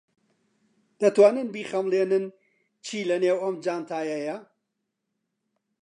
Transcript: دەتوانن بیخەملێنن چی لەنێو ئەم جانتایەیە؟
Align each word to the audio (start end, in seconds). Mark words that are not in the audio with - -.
دەتوانن 1.01 1.47
بیخەملێنن 1.53 2.25
چی 2.85 3.07
لەنێو 3.09 3.37
ئەم 3.43 3.55
جانتایەیە؟ 3.65 4.37